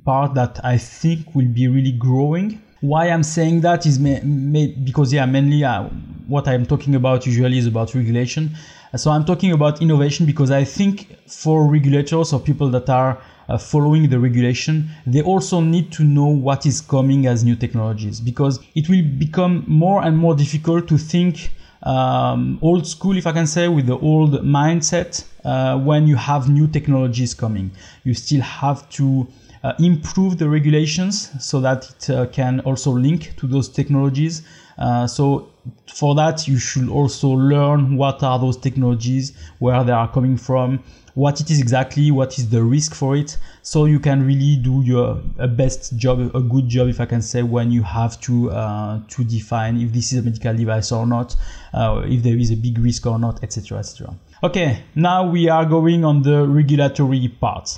part 0.05 0.35
that 0.35 0.59
I 0.63 0.77
think 0.77 1.35
will 1.35 1.47
be 1.47 1.67
really 1.67 1.91
growing 1.91 2.61
why 2.81 3.09
I'm 3.09 3.23
saying 3.23 3.61
that 3.61 3.85
is 3.85 3.99
may, 3.99 4.21
may, 4.21 4.67
because 4.67 5.11
yeah, 5.11 5.25
mainly 5.25 5.63
uh, 5.63 5.83
what 6.27 6.47
I'm 6.47 6.65
talking 6.65 6.95
about 6.95 7.25
usually 7.25 7.57
is 7.57 7.67
about 7.67 7.93
regulation. 7.93 8.51
So 8.95 9.11
I'm 9.11 9.23
talking 9.23 9.51
about 9.51 9.81
innovation 9.81 10.25
because 10.25 10.49
I 10.49 10.63
think 10.63 11.15
for 11.27 11.67
regulators 11.67 12.33
or 12.33 12.39
people 12.39 12.69
that 12.69 12.89
are 12.89 13.21
uh, 13.47 13.57
following 13.57 14.09
the 14.09 14.19
regulation, 14.19 14.89
they 15.05 15.21
also 15.21 15.59
need 15.59 15.91
to 15.91 16.03
know 16.03 16.25
what 16.25 16.65
is 16.65 16.81
coming 16.81 17.27
as 17.27 17.43
new 17.43 17.55
technologies 17.55 18.19
because 18.19 18.59
it 18.75 18.89
will 18.89 19.03
become 19.03 19.63
more 19.67 20.03
and 20.03 20.17
more 20.17 20.35
difficult 20.35 20.87
to 20.87 20.97
think 20.97 21.51
um, 21.83 22.59
old 22.61 22.85
school, 22.87 23.17
if 23.17 23.25
I 23.27 23.31
can 23.31 23.47
say, 23.47 23.67
with 23.67 23.85
the 23.85 23.97
old 23.99 24.43
mindset 24.43 25.23
uh, 25.45 25.77
when 25.77 26.07
you 26.07 26.15
have 26.15 26.49
new 26.49 26.67
technologies 26.67 27.33
coming. 27.33 27.71
You 28.03 28.13
still 28.13 28.41
have 28.41 28.89
to 28.91 29.27
uh, 29.63 29.73
improve 29.79 30.37
the 30.37 30.47
regulations 30.49 31.31
so 31.43 31.59
that 31.59 31.89
it 31.89 32.09
uh, 32.09 32.25
can 32.27 32.59
also 32.61 32.91
link 32.91 33.35
to 33.37 33.47
those 33.47 33.69
technologies. 33.69 34.43
Uh, 34.77 35.05
so 35.05 35.49
for 35.93 36.15
that, 36.15 36.47
you 36.47 36.57
should 36.57 36.89
also 36.89 37.29
learn 37.29 37.97
what 37.97 38.23
are 38.23 38.39
those 38.39 38.57
technologies, 38.57 39.33
where 39.59 39.83
they 39.83 39.91
are 39.91 40.09
coming 40.09 40.37
from, 40.37 40.81
what 41.15 41.41
it 41.41 41.51
is 41.51 41.59
exactly, 41.59 42.11
what 42.11 42.37
is 42.39 42.49
the 42.49 42.63
risk 42.63 42.95
for 42.95 43.15
it, 43.15 43.37
so 43.61 43.85
you 43.85 43.99
can 43.99 44.25
really 44.25 44.55
do 44.55 44.81
your 44.83 45.15
best 45.57 45.97
job, 45.97 46.19
a 46.33 46.39
good 46.39 46.69
job, 46.69 46.87
if 46.87 47.01
I 47.01 47.05
can 47.05 47.21
say, 47.21 47.43
when 47.43 47.71
you 47.71 47.83
have 47.83 48.19
to 48.21 48.51
uh, 48.51 49.01
to 49.09 49.23
define 49.25 49.81
if 49.81 49.91
this 49.91 50.13
is 50.13 50.19
a 50.19 50.21
medical 50.21 50.55
device 50.55 50.93
or 50.93 51.05
not, 51.05 51.35
uh, 51.73 52.03
if 52.05 52.23
there 52.23 52.37
is 52.37 52.51
a 52.51 52.55
big 52.55 52.77
risk 52.77 53.05
or 53.05 53.19
not, 53.19 53.43
etc., 53.43 53.79
etc. 53.79 54.15
Okay, 54.43 54.83
now 54.95 55.29
we 55.29 55.49
are 55.49 55.65
going 55.65 56.05
on 56.05 56.21
the 56.21 56.47
regulatory 56.47 57.27
part. 57.27 57.77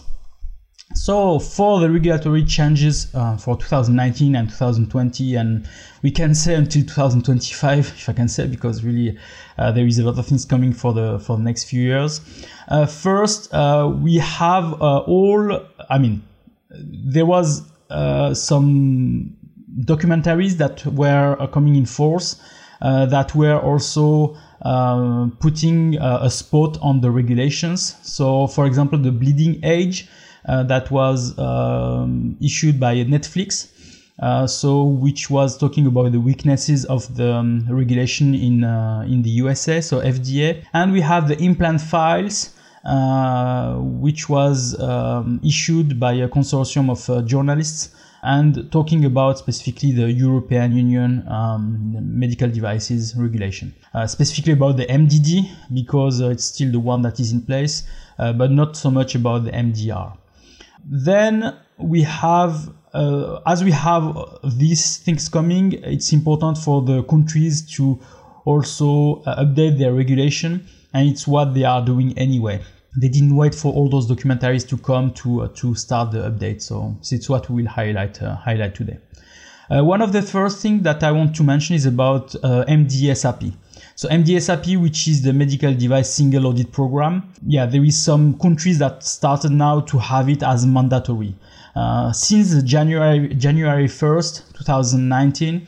So 0.94 1.40
for 1.40 1.80
the 1.80 1.90
regulatory 1.90 2.44
changes 2.44 3.14
uh, 3.16 3.38
for 3.38 3.58
2019 3.58 4.36
and 4.36 4.50
2020, 4.50 5.36
and 5.36 5.68
we 6.02 6.12
can 6.12 6.36
say 6.36 6.56
until 6.56 6.84
2025, 6.84 7.80
if 7.80 8.10
I 8.10 8.14
can 8.14 8.28
say, 8.28 8.48
because 8.48 8.84
really 8.84 9.18
uh, 9.58 9.72
there 9.72 9.86
is 9.86 10.00
a 10.00 10.04
lot 10.04 10.20
of 10.20 10.28
things 10.28 10.46
coming 10.46 10.74
for 10.74 10.94
the 10.94 11.20
for 11.20 11.38
the 11.38 11.44
next 11.44 11.66
few 11.66 11.82
years. 11.82 12.22
Uh, 12.68 12.86
first, 12.86 13.54
uh, 13.54 13.92
we 14.02 14.18
have 14.18 14.74
uh, 14.82 15.00
all. 15.00 15.66
I 15.90 15.98
mean, 15.98 16.24
there 16.70 17.26
was 17.26 17.64
uh, 17.90 18.34
some 18.34 19.36
documentaries 19.86 20.54
that 20.54 20.86
were 20.86 21.48
coming 21.54 21.76
in 21.76 21.86
force 21.86 22.42
that 22.82 23.34
were 23.36 23.60
also. 23.60 24.36
putting 25.40 25.98
a 25.98 26.30
spot 26.30 26.78
on 26.84 27.02
the 27.02 27.10
regulations. 27.10 27.96
So, 28.04 28.46
for 28.46 28.68
example, 28.68 29.00
the 29.00 29.12
bleeding 29.12 29.58
edge 29.64 30.08
that 30.46 30.92
was 30.92 31.38
um, 31.38 32.38
issued 32.42 32.80
by 32.80 32.96
Netflix. 32.96 33.72
Uh, 34.22 34.46
so 34.46 34.84
which 34.84 35.32
was 35.32 35.58
talking 35.58 35.88
about 35.88 36.12
the 36.12 36.20
weaknesses 36.20 36.86
of 36.86 37.16
the 37.16 37.34
um, 37.34 37.66
regulation 37.68 38.36
in 38.36 38.64
uh, 38.64 39.04
in 39.08 39.24
the 39.24 39.30
USA, 39.32 39.82
so 39.82 40.00
FDA, 40.00 40.64
and 40.74 40.92
we 40.92 41.02
have 41.02 41.28
the 41.28 41.38
implant 41.42 41.82
files. 41.82 42.52
Uh, 42.84 43.76
which 43.78 44.28
was 44.28 44.74
um, 44.80 45.40
issued 45.44 46.00
by 46.00 46.14
a 46.14 46.28
consortium 46.28 46.90
of 46.90 47.08
uh, 47.12 47.22
journalists 47.22 47.92
and 48.24 48.72
talking 48.72 49.06
about 49.06 49.38
specifically 49.38 49.92
the 49.92 50.12
European 50.12 50.76
Union 50.76 51.24
um, 51.28 51.96
medical 52.20 52.50
devices 52.50 53.16
regulation. 53.16 53.72
Uh, 53.94 54.08
specifically 54.08 54.54
about 54.54 54.78
the 54.78 54.86
MDD 54.88 55.48
because 55.76 56.22
it's 56.22 56.46
still 56.46 56.72
the 56.72 56.80
one 56.80 57.04
that 57.04 57.20
is 57.20 57.32
in 57.32 57.44
place, 57.44 57.84
but 58.18 58.50
not 58.50 58.76
so 58.76 58.90
much 58.90 59.14
about 59.14 59.44
the 59.44 59.52
MDR. 59.52 60.18
Then 60.86 61.56
we 61.78 62.04
have, 62.04 62.70
uh, 62.94 63.40
as 63.46 63.64
we 63.64 63.72
have 63.72 64.16
these 64.44 64.98
things 64.98 65.30
coming, 65.30 65.74
it's 65.84 66.12
important 66.14 66.58
for 66.58 66.82
the 66.82 67.04
countries 67.04 67.62
to 67.78 68.00
also 68.46 69.22
uh, 69.26 69.44
update 69.44 69.78
their 69.78 69.94
regulation, 69.94 70.66
and 70.94 71.08
it's 71.08 71.28
what 71.28 71.54
they 71.54 71.64
are 71.64 71.84
doing 71.84 72.18
anyway. 72.18 72.62
They 73.00 73.08
didn't 73.08 73.36
wait 73.36 73.56
for 73.56 73.72
all 73.72 73.90
those 73.90 74.10
documentaries 74.10 74.68
to 74.68 74.78
come 74.78 75.12
to 75.14 75.44
uh, 75.44 75.48
to 75.56 75.76
start 75.76 76.12
the 76.12 76.30
update, 76.30 76.62
so, 76.62 76.98
it's 77.10 77.30
what 77.30 77.50
we 77.50 77.64
will 77.64 77.70
highlight 77.70 78.22
uh, 78.22 78.36
highlight 78.36 78.76
today. 78.76 78.98
One 79.70 80.02
of 80.02 80.12
the 80.12 80.22
first 80.22 80.62
things 80.62 80.84
that 80.84 81.02
I 81.02 81.14
want 81.14 81.34
to 81.38 81.44
mention 81.44 81.78
is 81.78 81.86
about 81.86 82.32
MDSAP. 82.44 83.54
So 84.02 84.10
MDSAP, 84.10 84.82
which 84.82 85.08
is 85.08 85.22
the 85.22 85.32
medical 85.32 85.72
device 85.76 86.12
single 86.12 86.48
audit 86.48 86.72
program, 86.72 87.32
yeah, 87.46 87.68
there 87.68 87.84
is 87.84 87.96
some 87.96 88.36
countries 88.40 88.80
that 88.80 89.04
started 89.04 89.52
now 89.52 89.82
to 89.82 90.00
have 90.00 90.28
it 90.28 90.42
as 90.42 90.66
mandatory. 90.66 91.36
Uh, 91.76 92.12
since 92.12 92.64
January 92.64 93.28
January 93.36 93.86
1st, 93.86 94.54
2019, 94.58 95.68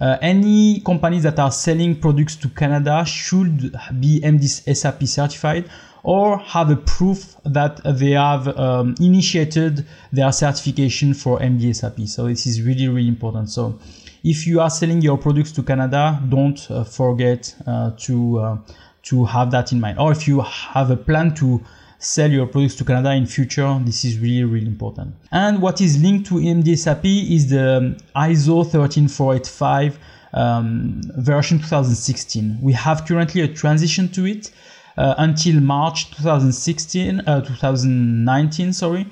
uh, 0.00 0.16
any 0.22 0.78
companies 0.82 1.24
that 1.24 1.40
are 1.40 1.50
selling 1.50 1.98
products 1.98 2.36
to 2.36 2.48
Canada 2.50 3.04
should 3.04 3.72
be 3.98 4.20
MDSAP 4.20 5.08
certified 5.08 5.68
or 6.04 6.38
have 6.38 6.70
a 6.70 6.76
proof 6.76 7.34
that 7.44 7.80
they 7.98 8.12
have 8.12 8.46
um, 8.56 8.94
initiated 9.00 9.84
their 10.12 10.30
certification 10.30 11.14
for 11.14 11.40
MDSAP. 11.40 12.08
So 12.08 12.28
this 12.28 12.46
is 12.46 12.62
really, 12.62 12.86
really 12.86 13.08
important. 13.08 13.50
So 13.50 13.80
if 14.24 14.46
you 14.46 14.60
are 14.60 14.70
selling 14.70 15.02
your 15.02 15.18
products 15.18 15.52
to 15.52 15.62
Canada, 15.62 16.20
don't 16.28 16.70
uh, 16.70 16.84
forget 16.84 17.54
uh, 17.66 17.90
to 17.98 18.38
uh, 18.38 18.56
to 19.02 19.24
have 19.24 19.50
that 19.50 19.72
in 19.72 19.80
mind. 19.80 19.98
Or 19.98 20.12
if 20.12 20.28
you 20.28 20.40
have 20.40 20.90
a 20.90 20.96
plan 20.96 21.34
to 21.34 21.60
sell 21.98 22.30
your 22.30 22.46
products 22.46 22.76
to 22.76 22.84
Canada 22.84 23.12
in 23.12 23.26
future, 23.26 23.80
this 23.84 24.04
is 24.04 24.18
really 24.18 24.44
really 24.44 24.66
important. 24.66 25.14
And 25.32 25.60
what 25.60 25.80
is 25.80 26.00
linked 26.00 26.28
to 26.28 26.34
MDSAP 26.34 27.04
is 27.30 27.50
the 27.50 28.00
ISO 28.14 28.64
13485 28.70 29.98
um, 30.34 31.00
version 31.16 31.58
2016. 31.58 32.58
We 32.62 32.72
have 32.72 33.04
currently 33.06 33.42
a 33.42 33.48
transition 33.48 34.08
to 34.10 34.26
it 34.26 34.52
uh, 34.96 35.14
until 35.18 35.60
March 35.60 36.10
2016, 36.12 37.20
uh, 37.26 37.40
2019, 37.40 38.72
sorry, 38.72 39.06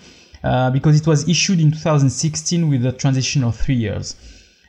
uh, 0.44 0.70
because 0.70 0.98
it 0.98 1.06
was 1.06 1.28
issued 1.28 1.60
in 1.60 1.70
2016 1.70 2.68
with 2.68 2.86
a 2.86 2.92
transition 2.92 3.44
of 3.44 3.56
three 3.56 3.74
years. 3.74 4.16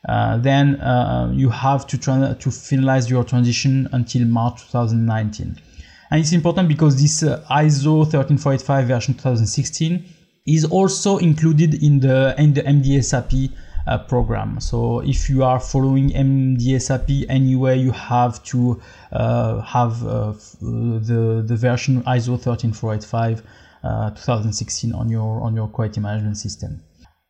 Uh, 0.07 0.37
then 0.37 0.81
uh, 0.81 1.31
you 1.33 1.49
have 1.49 1.85
to 1.85 1.97
tra- 1.97 2.35
to 2.39 2.49
finalize 2.49 3.09
your 3.09 3.23
transition 3.23 3.87
until 3.91 4.25
March 4.25 4.61
2019. 4.71 5.55
And 6.09 6.19
it's 6.19 6.33
important 6.33 6.67
because 6.67 6.99
this 7.01 7.23
uh, 7.23 7.45
ISO 7.51 8.09
13485 8.09 8.87
version 8.87 9.13
2016 9.13 10.03
is 10.47 10.65
also 10.65 11.17
included 11.17 11.83
in 11.83 11.99
the 11.99 12.33
in 12.39 12.53
the 12.53 12.63
MDSAP 12.63 13.51
uh, 13.87 13.99
program. 13.99 14.59
So 14.59 15.01
if 15.01 15.29
you 15.29 15.43
are 15.43 15.59
following 15.59 16.09
MDSAP 16.09 17.27
anyway, 17.29 17.77
you 17.77 17.91
have 17.91 18.43
to 18.45 18.81
uh, 19.11 19.61
have 19.61 19.99
the 19.99 21.43
the 21.47 21.55
version 21.55 22.01
ISO 22.03 22.41
13485 22.41 23.43
2016 24.15 24.93
on 24.93 25.09
your 25.09 25.41
on 25.41 25.55
your 25.55 25.67
quality 25.67 26.01
management 26.01 26.37
system. 26.37 26.81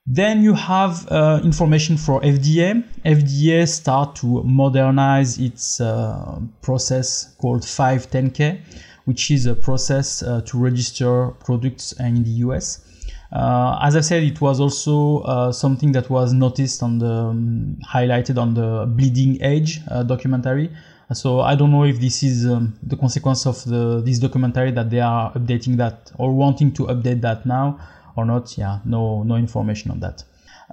Then 0.07 0.41
you 0.41 0.55
have 0.55 1.07
uh, 1.11 1.41
information 1.43 1.95
for 1.95 2.21
FDA. 2.21 2.83
FDA 3.05 3.67
start 3.67 4.15
to 4.17 4.43
modernize 4.43 5.37
its 5.37 5.79
uh, 5.79 6.39
process 6.61 7.35
called 7.37 7.61
510K, 7.61 8.61
which 9.05 9.29
is 9.29 9.45
a 9.45 9.53
process 9.53 10.23
uh, 10.23 10.41
to 10.41 10.57
register 10.57 11.27
products 11.45 11.93
in 11.99 12.23
the 12.23 12.31
US. 12.45 12.83
Uh, 13.31 13.77
as 13.81 13.95
I 13.95 14.01
said, 14.01 14.23
it 14.23 14.41
was 14.41 14.59
also 14.59 15.19
uh, 15.19 15.51
something 15.51 15.91
that 15.91 16.09
was 16.09 16.33
noticed 16.33 16.81
on 16.81 16.97
the 16.97 17.13
um, 17.13 17.77
highlighted 17.87 18.37
on 18.41 18.55
the 18.55 18.85
bleeding 18.87 19.41
edge 19.41 19.81
uh, 19.89 20.01
documentary. 20.03 20.71
So 21.13 21.41
I 21.41 21.55
don't 21.55 21.71
know 21.71 21.83
if 21.83 21.99
this 21.99 22.23
is 22.23 22.47
um, 22.47 22.73
the 22.81 22.95
consequence 22.95 23.45
of 23.45 23.63
the 23.65 24.01
this 24.03 24.17
documentary 24.17 24.71
that 24.71 24.89
they 24.89 25.01
are 25.01 25.31
updating 25.33 25.77
that 25.77 26.11
or 26.17 26.33
wanting 26.33 26.71
to 26.73 26.87
update 26.87 27.21
that 27.21 27.45
now 27.45 27.79
or 28.15 28.25
not. 28.25 28.57
Yeah, 28.57 28.79
no, 28.85 29.23
no 29.23 29.35
information 29.35 29.91
on 29.91 29.99
that. 30.01 30.23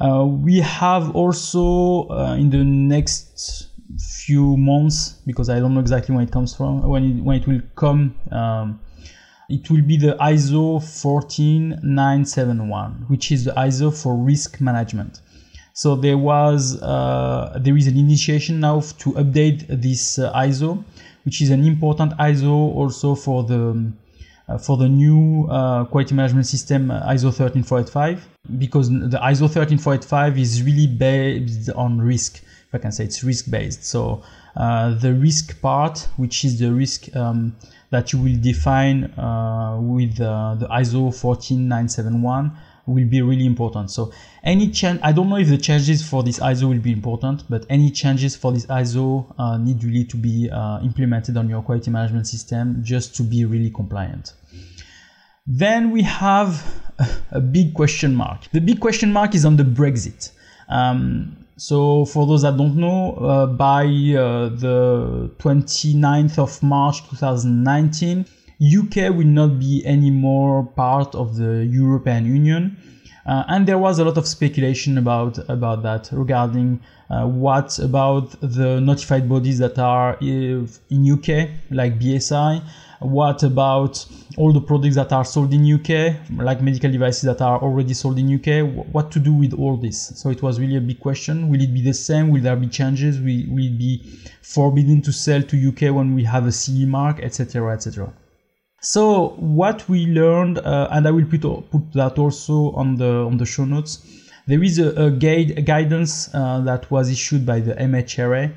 Uh, 0.00 0.25
we 0.25 0.61
have 0.61 1.14
also 1.16 2.09
uh, 2.09 2.37
in 2.38 2.50
the 2.50 2.62
next 2.64 3.66
few 3.99 4.57
months, 4.57 5.16
because 5.26 5.49
I 5.49 5.59
don't 5.59 5.75
know 5.75 5.80
exactly 5.80 6.14
when 6.14 6.23
it 6.25 6.30
comes 6.30 6.54
from, 6.54 6.88
when 6.88 7.04
it, 7.04 7.21
when 7.23 7.40
it 7.40 7.49
will 7.49 7.62
come, 7.75 8.14
um, 8.30 8.78
it 9.49 9.71
will 9.71 9.83
be 9.83 9.97
the 9.97 10.14
ISO 10.21 10.83
14971, 10.83 13.07
which 13.09 13.33
is 13.33 13.45
the 13.45 13.52
ISO 13.52 13.90
for 13.90 14.14
risk 14.14 14.61
management. 14.61 15.23
So 15.73 15.97
there 15.97 16.18
was 16.18 16.78
uh, 16.83 17.59
there 17.61 17.75
is 17.76 17.87
an 17.87 17.97
initiation 17.97 18.61
now 18.61 18.80
to 18.80 19.12
update 19.12 19.64
this 19.68 20.18
uh, 20.18 20.33
ISO, 20.35 20.85
which 21.25 21.40
is 21.40 21.49
an 21.50 21.64
important 21.64 22.12
ISO 22.18 22.50
also 22.50 23.14
for 23.14 23.45
the 23.45 23.71
um, 23.71 23.97
for 24.57 24.78
the 24.78 24.88
new 24.88 25.47
uh, 25.50 25.85
quality 25.85 26.14
management 26.14 26.47
system 26.47 26.90
uh, 26.90 27.02
ISO 27.12 27.35
13485 27.35 28.26
because 28.59 28.88
the 28.88 29.19
ISO 29.19 29.50
13485 29.50 30.38
is 30.38 30.62
really 30.62 30.87
based 30.87 31.71
on 31.71 32.00
risk. 32.00 32.37
If 32.37 32.75
I 32.75 32.78
can 32.78 32.93
say 32.93 33.05
it's 33.05 33.23
risk 33.23 33.50
based. 33.50 33.85
So 33.85 34.23
uh, 34.57 34.95
the 34.95 35.12
risk 35.12 35.61
part, 35.61 36.09
which 36.17 36.45
is 36.45 36.59
the 36.59 36.73
risk 36.73 37.14
um, 37.14 37.57
that 37.90 38.12
you 38.12 38.19
will 38.19 38.37
define 38.40 39.05
uh, 39.19 39.78
with 39.81 40.21
uh, 40.21 40.55
the 40.55 40.67
ISO 40.69 41.14
14971 41.14 42.52
will 42.87 43.07
be 43.07 43.23
really 43.23 43.47
important. 43.47 43.90
So 43.90 44.12
any 44.43 44.71
change, 44.71 45.00
I 45.02 45.12
don't 45.12 45.28
know 45.28 45.37
if 45.37 45.49
the 45.49 45.59
changes 45.59 46.07
for 46.07 46.23
this 46.23 46.38
ISO 46.38 46.69
will 46.69 46.81
be 46.81 46.93
important, 46.93 47.45
but 47.49 47.67
any 47.69 47.90
changes 47.90 48.35
for 48.35 48.52
this 48.52 48.67
ISO 48.67 49.33
uh, 49.38 49.59
need 49.59 49.85
really 49.85 50.05
to 50.05 50.17
be 50.17 50.50
uh, 50.50 50.81
implemented 50.83 51.37
on 51.37 51.49
your 51.49 51.62
quality 51.62 51.90
management 51.90 52.26
system 52.26 52.83
just 52.83 53.14
to 53.17 53.23
be 53.23 53.45
really 53.45 53.71
compliant. 53.71 54.33
Then 55.50 55.93
we 55.93 56.02
have 56.02 56.62
a 57.31 57.40
big 57.40 57.73
question 57.73 58.14
mark. 58.14 58.50
The 58.52 58.61
big 58.61 58.81
question 58.81 59.11
mark 59.14 59.35
is 59.35 59.47
on 59.47 59.57
the 59.57 59.62
Brexit. 59.62 60.31
Um, 60.69 61.47
so 61.57 62.05
for 62.05 62.26
those 62.26 62.43
that 62.43 62.59
don't 62.59 62.76
know, 62.76 63.14
uh, 63.14 63.47
by 63.47 63.85
uh, 63.85 64.50
the 64.50 65.31
29th 65.38 66.38
of 66.38 66.62
March 66.62 67.00
2019, 67.09 68.26
UK 68.61 69.17
will 69.17 69.26
not 69.26 69.59
be 69.59 69.83
anymore 69.87 70.64
part 70.76 71.14
of 71.14 71.37
the 71.37 71.64
European 71.64 72.26
Union. 72.26 72.76
Uh, 73.25 73.45
and 73.49 73.67
there 73.67 73.78
was 73.78 73.99
a 73.99 74.05
lot 74.05 74.19
of 74.19 74.26
speculation 74.26 74.99
about 74.99 75.38
about 75.50 75.83
that 75.83 76.09
regarding 76.12 76.81
uh, 77.11 77.26
what 77.26 77.78
about 77.78 78.31
the 78.40 78.81
notified 78.81 79.28
bodies 79.28 79.59
that 79.59 79.78
are 79.78 80.17
in 80.21 80.67
UK, 80.90 81.50
like 81.71 81.99
BSI. 81.99 82.62
What 83.00 83.45
about 83.45 84.05
all 84.37 84.52
the 84.52 84.61
products 84.61 84.97
that 84.97 85.12
are 85.12 85.25
sold 85.25 85.55
in 85.55 85.62
UK, 85.73 86.17
like 86.37 86.61
medical 86.61 86.90
devices 86.90 87.23
that 87.23 87.40
are 87.40 87.61
already 87.62 87.95
sold 87.95 88.19
in 88.19 88.35
UK? 88.35 88.69
What 88.93 89.12
to 89.12 89.21
do 89.21 89.33
with 89.33 89.55
all 89.55 89.76
this? 89.76 90.12
So 90.17 90.31
it 90.31 90.43
was 90.43 90.59
really 90.59 90.76
a 90.76 90.81
big 90.81 90.99
question. 90.99 91.49
Will 91.49 91.62
it 91.62 91.73
be 91.73 91.81
the 91.81 91.95
same? 91.95 92.31
Will 92.31 92.43
there 92.43 92.57
be 92.57 92.67
changes? 92.67 93.19
Will, 93.21 93.45
will 93.50 93.67
it 93.67 93.78
be 93.78 94.02
forbidden 94.43 95.00
to 95.02 95.12
sell 95.12 95.43
to 95.43 95.69
UK 95.69 95.95
when 95.95 96.14
we 96.14 96.25
have 96.25 96.47
a 96.47 96.52
CE 96.52 96.87
mark, 96.87 97.21
etc., 97.21 97.73
etc.? 97.73 98.12
So 98.81 99.31
what 99.38 99.88
we 99.88 100.07
learned, 100.07 100.59
uh, 100.59 100.88
and 100.90 101.07
I 101.07 101.11
will 101.12 101.25
put, 101.26 101.43
put 101.71 101.93
that 101.95 102.19
also 102.19 102.73
on 102.73 102.97
the 102.97 103.26
on 103.26 103.37
the 103.37 103.47
show 103.47 103.64
notes. 103.64 104.00
There 104.49 104.62
is 104.62 104.78
a, 104.78 104.88
a, 104.95 105.11
guide, 105.11 105.59
a 105.59 105.62
guidance 105.62 106.33
uh, 106.33 106.61
that 106.61 106.90
was 106.90 107.11
issued 107.11 107.45
by 107.45 107.61
the 107.61 107.75
MHRA 107.75 108.50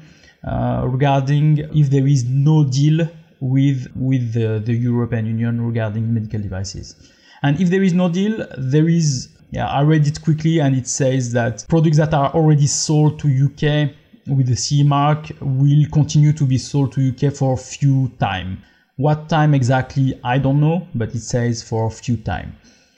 uh, 0.47 0.87
regarding 0.87 1.59
if 1.75 1.89
there 1.89 2.07
is 2.07 2.23
no 2.23 2.63
deal 2.63 3.07
with 3.41 3.87
with 3.95 4.33
the, 4.33 4.61
the 4.63 4.73
European 4.73 5.25
Union 5.25 5.59
regarding 5.65 6.13
medical 6.13 6.39
devices. 6.39 6.95
And 7.43 7.59
if 7.59 7.69
there 7.69 7.83
is 7.83 7.93
no 7.93 8.07
deal, 8.07 8.47
there 8.57 8.87
is 8.87 9.29
yeah, 9.49 9.67
I 9.67 9.81
read 9.81 10.07
it 10.07 10.21
quickly 10.21 10.59
and 10.59 10.75
it 10.75 10.87
says 10.87 11.33
that 11.33 11.65
products 11.67 11.97
that 11.97 12.13
are 12.13 12.33
already 12.33 12.67
sold 12.67 13.19
to 13.19 13.27
UK 13.27 13.91
with 14.27 14.47
the 14.47 14.55
CE 14.55 14.83
mark 14.85 15.31
will 15.41 15.85
continue 15.91 16.31
to 16.33 16.45
be 16.45 16.57
sold 16.57 16.93
to 16.93 17.09
UK 17.09 17.33
for 17.33 17.53
a 17.53 17.57
few 17.57 18.09
time. 18.19 18.63
What 18.95 19.27
time 19.27 19.53
exactly, 19.53 20.17
I 20.23 20.37
don't 20.37 20.61
know, 20.61 20.87
but 20.95 21.13
it 21.15 21.21
says 21.21 21.63
for 21.63 21.87
a 21.87 21.89
few 21.89 22.17
time. 22.17 22.55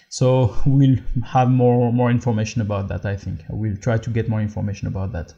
So 0.10 0.56
we'll 0.68 0.98
have 1.26 1.50
more, 1.50 1.92
more 1.92 2.12
information 2.12 2.62
about 2.62 2.88
that, 2.90 3.06
I 3.06 3.16
think. 3.16 3.40
We'll 3.50 3.78
try 3.78 3.98
to 3.98 4.10
get 4.12 4.30
more 4.30 4.42
information 4.42 4.88
about 4.88 5.12
that. 5.14 5.34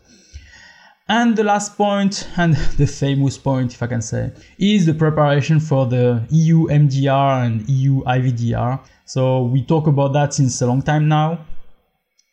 And 1.07 1.35
the 1.35 1.43
last 1.43 1.77
point, 1.77 2.27
and 2.35 2.55
the 2.77 2.87
famous 2.87 3.37
point, 3.37 3.73
if 3.73 3.83
I 3.83 3.87
can 3.87 4.01
say, 4.01 4.31
is 4.57 4.87
the 4.87 4.93
preparation 4.93 5.59
for 5.59 5.85
the 5.85 6.25
EU 6.29 6.65
MDR 6.67 7.45
and 7.45 7.69
EU 7.69 8.03
IVDR. 8.03 8.79
So 9.05 9.43
we 9.43 9.63
talk 9.63 9.85
about 9.85 10.13
that 10.13 10.33
since 10.33 10.59
a 10.61 10.65
long 10.67 10.81
time 10.81 11.07
now. 11.07 11.45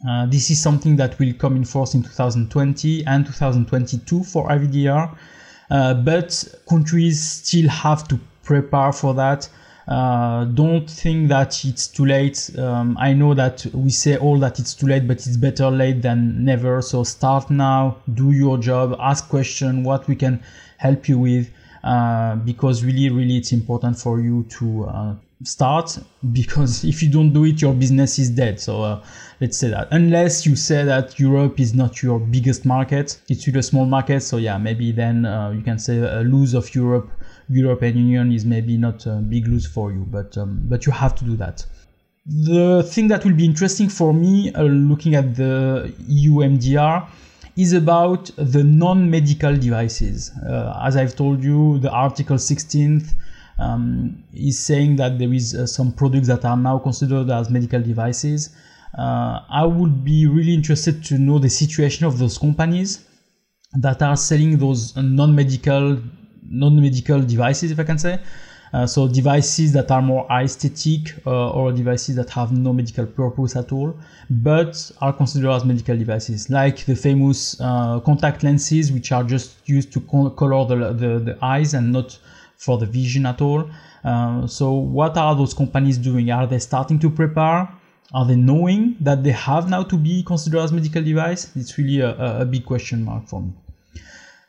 Uh, 0.09 0.26
this 0.26 0.50
is 0.50 0.61
something 0.61 0.97
that 0.97 1.19
will 1.19 1.35
come 1.35 1.55
in 1.55 1.64
force 1.64 1.95
in 1.95 2.02
2020 2.02 3.05
and 3.07 3.26
2022 3.26 4.25
for 4.25 4.49
IVDR. 4.49 5.17
Uh, 5.71 5.95
but 5.95 6.45
countries 6.69 7.23
still 7.23 7.69
have 7.69 8.09
to 8.09 8.19
prepare 8.43 8.93
for 8.93 9.12
that. 9.14 9.49
Uh, 9.89 10.45
don't 10.45 10.89
think 10.89 11.29
that 11.29 11.65
it's 11.65 11.89
too 11.89 12.05
late. 12.05 12.51
Um, 12.57 12.97
I 13.01 13.12
know 13.12 13.35
that 13.35 13.67
we 13.73 13.91
say 13.91 14.17
all 14.17 14.39
that 14.39 14.59
it's 14.59 14.75
too 14.75 14.87
late, 14.87 15.09
but 15.09 15.17
it's 15.27 15.37
better 15.37 15.71
late 15.71 16.03
than 16.03 16.45
never. 16.45 16.81
So 16.83 17.03
start 17.05 17.51
now, 17.51 17.97
do 18.15 18.31
your 18.31 18.59
job, 18.59 18.97
ask 19.01 19.29
question, 19.29 19.83
what 19.83 20.07
we 20.07 20.15
can 20.15 20.41
help 20.79 21.09
you 21.09 21.19
with, 21.19 21.51
uh, 21.83 22.37
because 22.37 22.85
really, 22.85 23.11
really, 23.11 23.39
it's 23.39 23.53
important 23.53 23.99
for 23.99 24.21
you 24.21 24.45
to 24.51 24.85
uh, 24.85 25.15
start. 25.44 25.99
Because 26.32 26.84
if 26.84 27.02
you 27.02 27.11
don't 27.11 27.32
do 27.32 27.44
it, 27.44 27.61
your 27.61 27.75
business 27.75 28.18
is 28.18 28.30
dead. 28.30 28.61
So 28.61 28.82
uh, 28.82 29.04
let's 29.40 29.58
say 29.58 29.68
that 29.70 29.88
unless 29.90 30.46
you 30.46 30.56
say 30.56 30.84
that 30.84 31.18
Europe 31.18 31.58
is 31.61 31.75
not 31.75 32.02
your 32.02 32.18
biggest 32.18 32.64
market, 32.64 33.20
it's 33.28 33.46
really 33.46 33.61
a 33.61 33.62
small 33.62 33.87
market. 33.87 34.20
So 34.20 34.37
yeah, 34.37 34.58
maybe 34.58 34.92
then 34.92 35.25
uh, 35.25 35.50
you 35.50 35.62
can 35.62 35.78
say 35.78 35.99
a 35.99 36.20
lose 36.20 36.54
of 36.54 36.75
Europe, 36.75 37.11
European 37.49 37.96
Union 37.96 38.32
is 38.32 38.44
maybe 38.44 38.76
not 38.76 39.06
a 39.06 39.16
big 39.16 39.46
lose 39.49 39.66
for 39.66 39.92
you, 39.92 40.06
but 40.11 40.37
um, 40.38 40.61
but 40.68 40.87
you 40.87 40.92
have 40.92 41.14
to 41.16 41.25
do 41.25 41.37
that. 41.37 41.64
The 42.25 42.84
thing 42.84 43.08
that 43.08 43.25
will 43.25 43.34
be 43.34 43.44
interesting 43.44 43.88
for 43.88 44.14
me 44.14 44.52
uh, 44.54 44.62
looking 44.62 45.16
at 45.16 45.34
the 45.34 45.92
EU 46.06 46.34
MDR 46.34 47.08
is 47.56 47.72
about 47.72 48.30
the 48.37 48.62
non-medical 48.62 49.57
devices. 49.57 50.31
Uh, 50.48 50.81
as 50.85 50.96
I've 50.96 51.16
told 51.16 51.42
you, 51.44 51.78
the 51.81 51.90
Article 51.90 52.37
16th 52.37 53.12
um, 53.59 54.25
is 54.33 54.59
saying 54.59 54.97
that 54.97 55.19
there 55.19 55.33
is 55.33 55.55
uh, 55.55 55.67
some 55.67 55.93
products 55.93 56.27
that 56.29 56.45
are 56.45 56.57
now 56.57 56.79
considered 56.79 57.31
as 57.31 57.51
medical 57.51 57.81
devices 57.81 58.55
uh, 58.99 59.41
I 59.49 59.65
would 59.65 60.05
be 60.05 60.27
really 60.27 60.53
interested 60.53 61.03
to 61.05 61.19
know 61.19 61.38
the 61.38 61.49
situation 61.49 62.05
of 62.05 62.19
those 62.19 62.37
companies 62.37 63.05
that 63.75 64.03
are 64.03 64.17
selling 64.17 64.59
those 64.59 64.95
non-medical 64.97 65.99
non-medical 66.45 67.23
devices, 67.23 67.71
if 67.71 67.79
I 67.81 67.85
can 67.85 67.99
say. 67.99 68.21
Uh, 68.75 68.87
so 68.87 69.07
devices 69.07 69.73
that 69.73 69.91
are 69.91 70.03
more 70.03 70.27
aesthetic 70.31 71.15
uh, 71.27 71.51
or 71.51 71.73
devices 71.73 72.17
that 72.17 72.31
have 72.31 72.53
no 72.53 72.73
medical 72.73 73.07
purpose 73.07 73.55
at 73.55 73.71
all, 73.71 73.95
but 74.31 74.91
are 75.01 75.12
considered 75.12 75.51
as 75.51 75.65
medical 75.65 75.97
devices, 75.97 76.49
like 76.51 76.85
the 76.87 76.97
famous 76.97 77.59
uh, 77.61 78.01
contact 78.01 78.43
lenses, 78.43 78.91
which 78.91 79.12
are 79.12 79.25
just 79.25 79.57
used 79.67 79.93
to 79.93 80.01
color 80.01 80.67
the, 80.67 80.93
the, 80.93 81.19
the, 81.19 81.38
eyes 81.43 81.75
and 81.75 81.93
not 81.93 82.19
for 82.64 82.79
the 82.79 82.87
vision 82.87 83.27
at 83.27 83.40
all. 83.42 83.68
Uh, 84.05 84.46
so 84.46 84.72
what 84.72 85.16
are 85.16 85.35
those 85.35 85.53
companies 85.53 85.98
doing? 85.98 86.31
Are 86.31 86.46
they 86.46 86.61
starting 86.61 86.98
to 87.01 87.11
prepare? 87.11 87.68
Are 88.14 88.27
they 88.27 88.37
knowing 88.37 88.96
that 89.01 89.25
they 89.25 89.33
have 89.33 89.68
now 89.68 89.83
to 89.83 89.96
be 89.96 90.22
considered 90.22 90.61
as 90.61 90.72
medical 90.72 91.03
device? 91.03 91.51
It's 91.57 91.77
really 91.79 92.01
a, 92.01 92.40
a 92.42 92.44
big 92.44 92.64
question 92.64 93.05
mark 93.05 93.27
for 93.27 93.40
me. 93.42 93.53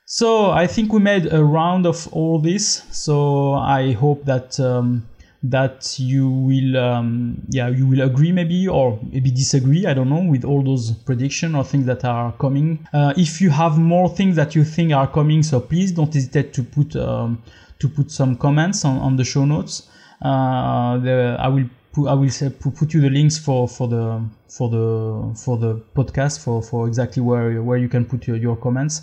So 0.05 0.51
I 0.51 0.67
think 0.67 0.93
we 0.93 0.99
made 0.99 1.31
a 1.33 1.43
round 1.43 1.85
of 1.87 2.07
all 2.11 2.39
this. 2.39 2.83
So 2.91 3.53
I 3.53 3.93
hope 3.93 4.25
that 4.25 4.59
um, 4.59 5.07
that 5.43 5.99
you 5.99 6.29
will 6.29 6.77
um, 6.77 7.41
yeah 7.49 7.67
you 7.67 7.85
will 7.85 8.01
agree 8.01 8.31
maybe 8.31 8.67
or 8.67 8.97
maybe 9.11 9.29
disagree 9.29 9.85
I 9.85 9.93
don't 9.93 10.09
know 10.09 10.23
with 10.23 10.45
all 10.45 10.63
those 10.63 10.91
prediction 10.91 11.55
or 11.55 11.63
things 11.63 11.85
that 11.85 12.05
are 12.05 12.31
coming. 12.33 12.87
Uh, 12.93 13.13
if 13.17 13.41
you 13.41 13.49
have 13.49 13.77
more 13.77 14.07
things 14.09 14.35
that 14.35 14.55
you 14.55 14.63
think 14.63 14.93
are 14.93 15.07
coming, 15.07 15.43
so 15.43 15.59
please 15.59 15.91
don't 15.91 16.13
hesitate 16.13 16.53
to 16.53 16.63
put 16.63 16.95
um, 16.95 17.41
to 17.83 17.89
put 17.89 18.09
some 18.09 18.35
comments 18.37 18.85
on, 18.85 18.97
on 18.97 19.17
the 19.17 19.25
show 19.25 19.45
notes. 19.45 19.89
Uh, 20.21 20.97
the, 20.99 21.37
I 21.39 21.47
will 21.49 21.67
I 21.95 22.13
will 22.15 22.29
say, 22.29 22.49
put 22.49 22.93
you 22.93 23.01
the 23.01 23.09
links 23.09 23.37
for, 23.37 23.67
for 23.67 23.87
the 23.87 24.05
for 24.49 24.67
the 24.69 24.87
for 25.35 25.57
the 25.57 25.71
podcast 25.95 26.43
for, 26.43 26.63
for 26.63 26.87
exactly 26.87 27.21
where 27.21 27.61
where 27.61 27.77
you 27.77 27.87
can 27.87 28.05
put 28.05 28.25
your, 28.27 28.37
your 28.37 28.55
comments. 28.55 28.93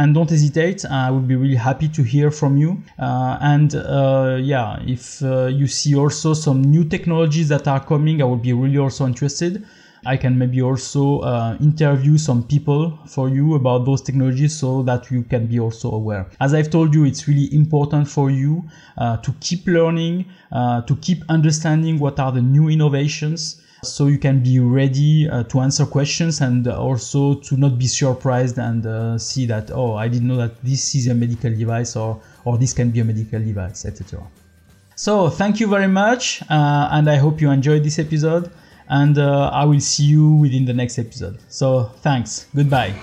And 0.00 0.14
don't 0.14 0.30
hesitate 0.30 0.84
i 0.84 1.10
will 1.10 1.26
be 1.32 1.34
really 1.34 1.56
happy 1.56 1.88
to 1.88 2.02
hear 2.04 2.30
from 2.30 2.56
you. 2.56 2.70
Uh, 3.00 3.38
and 3.40 3.74
uh, 3.74 4.38
yeah 4.40 4.80
if 4.86 5.20
uh, 5.22 5.46
you 5.46 5.66
see 5.66 5.96
also 5.96 6.34
some 6.34 6.62
new 6.62 6.84
technologies 6.84 7.48
that 7.48 7.66
are 7.66 7.84
coming 7.92 8.22
i 8.22 8.24
will 8.24 8.44
be 8.50 8.52
really 8.52 8.78
also 8.78 9.06
interested 9.06 9.64
I 10.06 10.16
can 10.16 10.38
maybe 10.38 10.62
also 10.62 11.20
uh, 11.20 11.56
interview 11.60 12.18
some 12.18 12.42
people 12.42 12.98
for 13.06 13.28
you 13.28 13.54
about 13.54 13.84
those 13.84 14.02
technologies 14.02 14.56
so 14.56 14.82
that 14.82 15.10
you 15.10 15.22
can 15.22 15.46
be 15.46 15.60
also 15.60 15.90
aware. 15.90 16.26
As 16.40 16.54
I've 16.54 16.70
told 16.70 16.94
you, 16.94 17.04
it's 17.04 17.26
really 17.28 17.52
important 17.54 18.08
for 18.08 18.30
you 18.30 18.64
uh, 18.96 19.16
to 19.18 19.32
keep 19.40 19.66
learning, 19.66 20.26
uh, 20.52 20.82
to 20.82 20.96
keep 20.96 21.24
understanding 21.28 21.98
what 21.98 22.18
are 22.20 22.32
the 22.32 22.42
new 22.42 22.68
innovations 22.68 23.62
so 23.82 24.06
you 24.06 24.18
can 24.18 24.42
be 24.42 24.58
ready 24.58 25.28
uh, 25.28 25.44
to 25.44 25.60
answer 25.60 25.86
questions 25.86 26.40
and 26.40 26.66
also 26.66 27.34
to 27.34 27.56
not 27.56 27.78
be 27.78 27.86
surprised 27.86 28.58
and 28.58 28.86
uh, 28.86 29.16
see 29.18 29.46
that 29.46 29.70
oh 29.70 29.94
i 29.94 30.08
didn't 30.08 30.26
know 30.26 30.36
that 30.36 30.62
this 30.64 30.94
is 30.94 31.06
a 31.06 31.14
medical 31.14 31.54
device 31.54 31.94
or 31.94 32.20
or 32.44 32.58
this 32.58 32.72
can 32.72 32.90
be 32.90 33.00
a 33.00 33.04
medical 33.04 33.38
device 33.38 33.84
etc 33.84 34.20
so 34.96 35.30
thank 35.30 35.60
you 35.60 35.68
very 35.68 35.86
much 35.86 36.42
uh, 36.50 36.88
and 36.92 37.08
i 37.08 37.16
hope 37.16 37.40
you 37.40 37.50
enjoyed 37.50 37.84
this 37.84 37.98
episode 37.98 38.50
and 38.88 39.18
uh, 39.18 39.50
I 39.52 39.64
will 39.64 39.80
see 39.80 40.04
you 40.04 40.32
within 40.34 40.64
the 40.64 40.74
next 40.74 40.98
episode. 40.98 41.38
So 41.48 41.84
thanks. 42.02 42.46
Goodbye. 42.54 42.94